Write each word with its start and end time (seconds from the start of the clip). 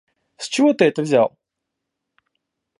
С 0.39 0.47
чего 0.49 0.73
ты 0.73 0.85
это 0.85 1.03
взял? 1.03 1.37